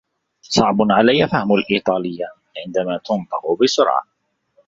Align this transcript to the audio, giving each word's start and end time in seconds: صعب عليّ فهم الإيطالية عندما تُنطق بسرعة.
صعب 0.41 0.77
عليّ 0.91 1.27
فهم 1.27 1.53
الإيطالية 1.53 2.25
عندما 2.65 2.97
تُنطق 2.97 3.61
بسرعة. 3.63 4.03